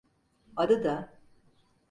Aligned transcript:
Adı 0.55 0.83
da… 0.83 1.13